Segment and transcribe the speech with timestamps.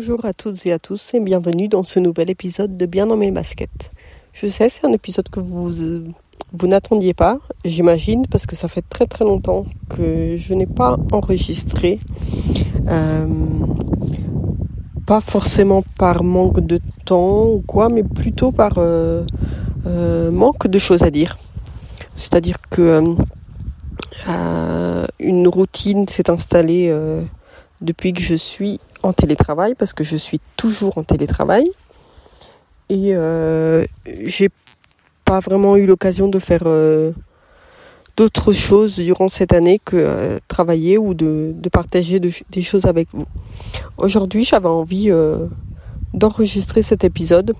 [0.00, 3.16] Bonjour à toutes et à tous et bienvenue dans ce nouvel épisode de Bien dans
[3.16, 3.90] mes baskets.
[4.32, 5.72] Je sais, c'est un épisode que vous,
[6.62, 11.98] n'attendiez pas, j'imagine, parce que ça fait très très longtemps que je n'ai pas enregistré.
[12.86, 13.26] Euh,
[15.04, 19.24] pas forcément par manque de temps ou quoi, mais plutôt par euh,
[19.88, 21.38] euh, manque de choses à dire.
[22.14, 23.02] C'est-à-dire que
[25.18, 26.88] une routine s'est installée
[27.80, 31.70] depuis que je suis en télétravail, parce que je suis toujours en télétravail.
[32.90, 33.84] Et euh,
[34.24, 34.48] j'ai
[35.28, 37.12] pas vraiment eu l'occasion de faire euh,
[38.16, 43.26] d'autres choses durant cette année que euh, travailler ou de, partager des choses avec vous.
[43.98, 45.46] Aujourd'hui, j'avais envie euh,
[46.14, 47.54] d'enregistrer cet épisode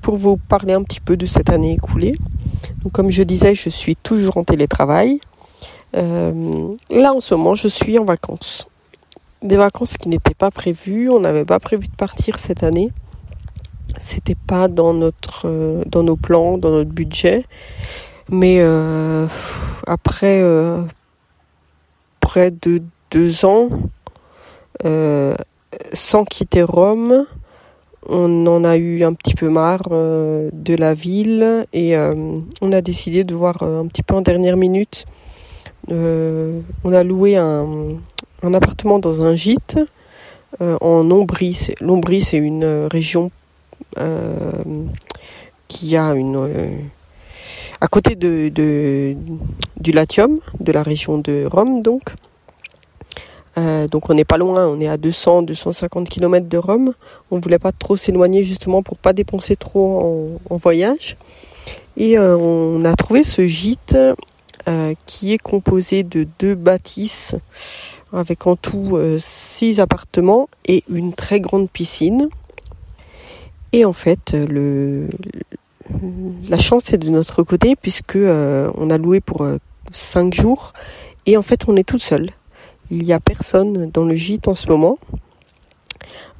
[0.00, 2.14] pour vous parler un petit peu de cette année écoulée.
[2.84, 5.18] Donc, comme je disais, je suis toujours en télétravail.
[5.92, 8.68] là, en ce moment, je suis en vacances
[9.42, 11.10] des vacances qui n'étaient pas prévues.
[11.10, 12.90] On n'avait pas prévu de partir cette année.
[14.00, 14.94] C'était pas dans
[15.44, 17.44] euh, nos plans, dans notre budget.
[18.30, 19.26] Mais euh,
[19.86, 20.82] après euh,
[22.20, 23.68] près de deux ans
[25.92, 27.26] sans quitter Rome,
[28.08, 33.24] on en a eu un petit peu marre de la ville et on a décidé
[33.24, 35.04] de voir un petit peu en dernière minute.
[35.90, 37.66] on a loué un,
[38.42, 39.78] un appartement dans un gîte
[40.60, 41.68] euh, en Ombrie.
[41.80, 43.30] L'Ombrie, c'est une euh, région
[43.98, 44.50] euh,
[45.68, 46.88] qui a une
[47.80, 48.48] à côté de,
[49.76, 52.14] du Latium, de la région de Rome, donc.
[53.56, 56.94] donc on n'est pas loin, on est à 200-250 km de Rome.
[57.30, 61.16] On ne voulait pas trop s'éloigner justement pour pas dépenser trop en voyage.
[61.96, 63.96] Et on a trouvé ce gîte
[65.06, 67.34] qui est composé de deux bâtisses
[68.12, 72.28] avec en tout euh, six appartements et une très grande piscine.
[73.72, 75.08] Et en fait, le,
[76.48, 79.58] la chance est de notre côté puisque euh, on a loué pour euh,
[79.90, 80.72] cinq jours
[81.26, 82.30] et en fait on est toute seule.
[82.90, 84.98] Il n'y a personne dans le gîte en ce moment.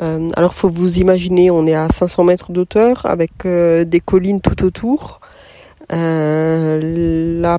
[0.00, 4.64] Euh, alors faut vous imaginer, on est à 500 mètres d'auteur avec des collines tout
[4.64, 5.20] autour.
[5.90, 7.58] la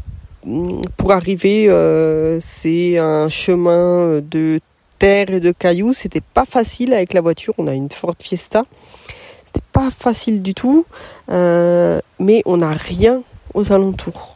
[0.98, 4.60] pour arriver, euh, c'est un chemin de
[5.00, 5.94] terre et de cailloux.
[5.94, 7.54] C'était pas facile avec la voiture.
[7.58, 8.64] On a une Ford Fiesta.
[9.46, 10.86] C'était pas facile du tout,
[11.30, 13.22] euh, mais on n'a rien
[13.54, 14.36] aux alentours.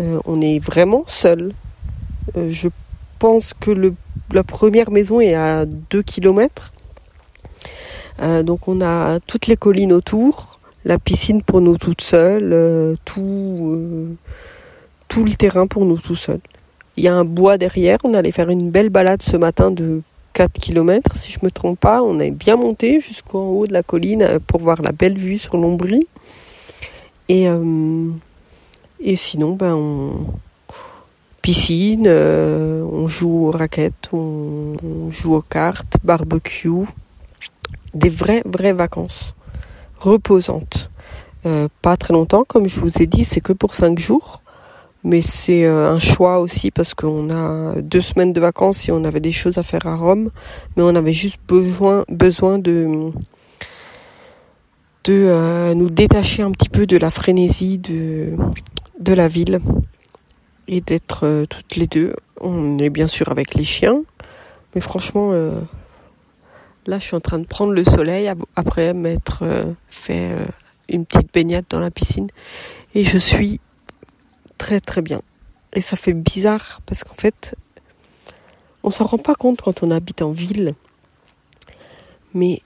[0.00, 1.52] Euh, on est vraiment seul.
[2.36, 2.68] je
[3.18, 3.70] pense que
[4.32, 6.72] la première maison est à 2 km.
[8.42, 14.16] donc on a toutes les collines autour, la piscine pour nous toutes seules, tout
[15.14, 16.40] tout le terrain pour nous tout seuls.
[16.96, 20.02] Il y a un bois derrière, on allait faire une belle balade ce matin de
[20.32, 22.02] 4 km si je me trompe pas.
[22.02, 25.38] On est bien monté jusqu'en haut de la colline euh, pour voir la belle vue
[25.38, 26.08] sur l'Ombrie.
[27.28, 28.10] Et, euh,
[28.98, 30.26] et sinon, ben, on,
[31.42, 34.74] piscine, euh, on joue aux raquettes, on,
[35.10, 36.88] joue aux cartes, barbecue.
[37.94, 39.36] Des vraies, vraies vacances.
[39.96, 40.90] Reposantes.
[41.82, 44.42] pas très longtemps, comme je vous ai dit, c'est que pour 5 jours
[45.04, 49.04] mais c'est euh, un choix aussi parce qu'on a deux semaines de vacances et on
[49.04, 50.30] avait des choses à faire à Rome,
[50.76, 53.12] mais on avait juste besoin, besoin de
[55.04, 58.30] de euh, nous détacher un petit peu de la frénésie de
[58.98, 59.60] de la ville
[60.68, 62.14] et d'être euh, toutes les deux.
[62.40, 64.02] On est bien sûr avec les chiens,
[64.74, 65.30] mais franchement,
[66.86, 69.44] là, je suis en train de prendre le soleil après m'être
[69.88, 70.36] fait
[70.88, 72.26] une petite baignade dans la piscine
[72.94, 73.60] et je suis
[74.80, 75.22] très bien.
[75.74, 77.56] Et ça fait bizarre parce qu'en fait,
[78.82, 80.74] on s'en rend pas compte quand on habite en ville.
[82.32, 82.62] Mais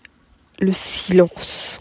[0.61, 1.81] le silence.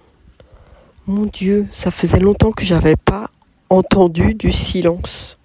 [1.05, 3.29] Mon Dieu, ça faisait longtemps que j'avais pas
[3.69, 5.37] entendu du silence.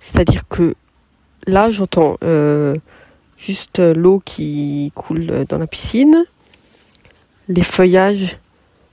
[0.00, 0.74] C'est-à-dire que
[1.46, 2.76] là, j'entends euh,
[3.36, 6.24] juste l'eau qui coule dans la piscine,
[7.48, 8.38] les feuillages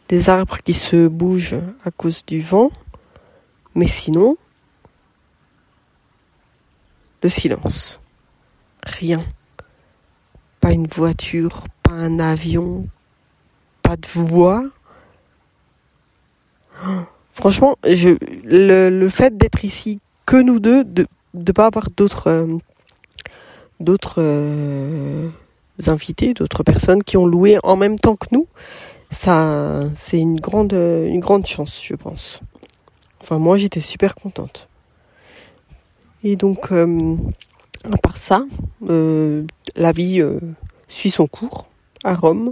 [0.09, 2.71] des arbres qui se bougent à cause du vent.
[3.75, 4.37] Mais sinon,
[7.21, 7.99] le silence.
[8.83, 9.23] Rien.
[10.59, 12.87] Pas une voiture, pas un avion,
[13.81, 14.63] pas de voix.
[17.31, 22.57] Franchement, le, fait d'être ici que nous deux, de ne pas avoir d'autres euh,
[24.17, 25.29] euh,
[25.87, 28.47] invités, d'autres personnes qui ont loué en même temps que nous,
[29.09, 32.41] ça c'est une grande une grande chance, je pense.
[33.21, 34.68] Enfin moi j'étais super contente.
[36.23, 37.15] Et donc, euh,
[37.89, 38.45] à part ça,
[38.89, 39.43] euh,
[39.75, 40.39] la vie euh,
[40.87, 41.67] suit son cours.
[42.03, 42.49] à Rome.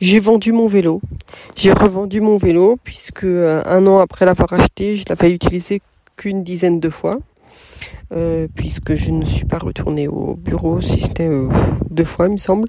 [0.00, 1.00] J'ai vendu mon vélo.
[1.56, 5.82] J'ai revendu mon vélo puisque un an après l'avoir acheté, je l'avais utilisé
[6.16, 7.18] qu'une dizaine de fois.
[8.54, 11.28] Puisque je ne suis pas retournée au bureau, si c'était
[11.90, 12.68] deux fois, il me semble.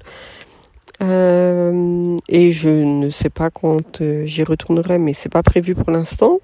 [1.00, 6.38] et je ne sais pas quand j'y retournerai, mais c'est pas prévu pour l'instant.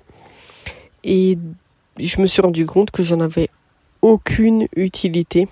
[1.04, 1.36] Et
[1.98, 3.50] je me suis rendu compte que j'en avais
[4.02, 5.48] aucune utilité,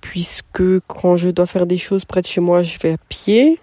[0.00, 3.58] puisque quand je dois faire des choses près de chez moi, je vais à pied.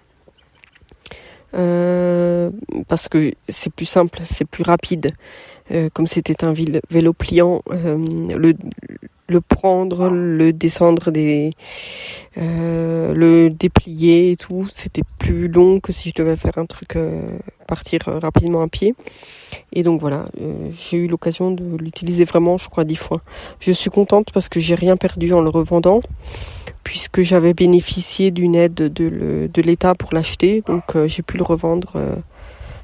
[1.53, 2.49] Euh,
[2.87, 5.13] parce que c'est plus simple, c'est plus rapide.
[5.71, 7.97] Euh, comme c'était un vélo pliant, euh,
[8.37, 8.53] le,
[9.27, 11.51] le prendre, le descendre, des,
[12.35, 16.97] le déplier et tout, c'était plus long que si je devais faire un truc,
[17.67, 18.93] partir rapidement à pied.
[19.73, 20.25] Et donc voilà,
[20.71, 23.21] j'ai eu l'occasion de l'utiliser vraiment, je crois, dix fois.
[23.59, 26.01] Je suis contente parce que j'ai rien perdu en le revendant
[26.85, 31.93] puisque j'avais bénéficié d'une aide de l'État pour l'acheter, donc euh, j'ai pu le revendre
[31.95, 32.15] euh,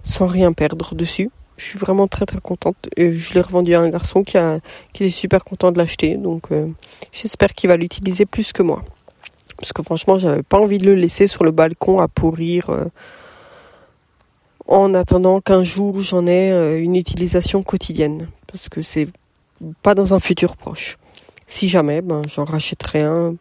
[0.03, 1.29] sans rien perdre dessus.
[1.61, 2.89] Je suis vraiment très très contente.
[2.97, 4.59] Et je l'ai revendu à un garçon qui, a,
[4.93, 6.67] qui est super content de l'acheter, donc euh,
[7.11, 8.83] j'espère qu'il va l'utiliser plus que moi.
[9.57, 12.71] Parce que franchement, j'avais pas envie de le laisser sur le balcon à pourrir
[14.67, 18.27] en attendant qu'un jour j'en ai une utilisation quotidienne.
[18.47, 19.07] Parce que c'est
[19.83, 20.97] pas dans un futur proche.
[21.45, 23.35] Si jamais, ben, j'en rachèterai un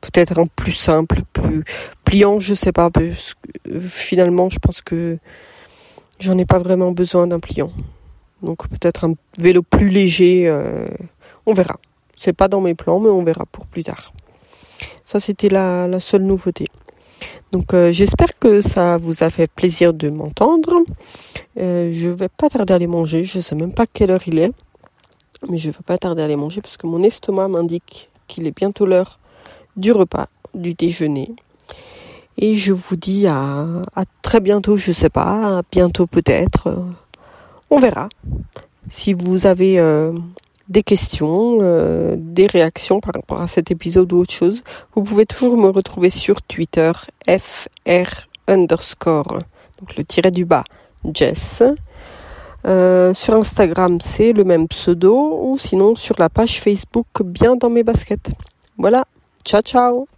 [0.00, 1.64] peut-être un plus simple, plus
[2.04, 2.88] pliant, je sais pas.
[3.90, 5.18] finalement, je pense que
[6.18, 7.70] j'en ai pas vraiment besoin d'un pliant.
[8.42, 10.88] Donc peut-être un vélo plus léger, euh,
[11.46, 11.78] on verra.
[12.16, 14.12] C'est pas dans mes plans, mais on verra pour plus tard.
[15.04, 16.66] Ça, c'était la, seule nouveauté.
[17.52, 20.84] Donc euh, j'espère que ça vous a fait plaisir de m'entendre.
[21.58, 23.24] Euh, je vais pas tarder à aller manger.
[23.24, 24.52] Je sais même pas quelle heure il est,
[25.48, 28.56] mais je vais pas tarder à aller manger parce que mon estomac m'indique qu'il est
[28.56, 29.18] bientôt l'heure
[29.76, 31.30] du repas, du déjeuner.
[32.38, 33.66] Et je vous dis à,
[34.22, 36.82] très bientôt, je sais pas, à bientôt peut-être.
[37.70, 38.08] On verra.
[38.88, 40.12] Si vous avez euh,
[40.68, 44.62] des questions, euh, des réactions par rapport à cet épisode ou autre chose,
[44.94, 46.92] vous pouvez toujours me retrouver sur Twitter
[47.26, 49.40] fr underscore,
[49.78, 50.64] donc le tiret du bas,
[51.12, 51.62] Jess.
[52.66, 57.68] Euh, sur Instagram, c'est le même pseudo, ou sinon sur la page Facebook Bien dans
[57.68, 58.30] mes baskets.
[58.78, 59.04] Voilà,
[59.44, 60.08] Ciao ciao